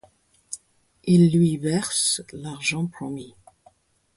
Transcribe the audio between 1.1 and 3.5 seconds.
lui versent l'argent promis.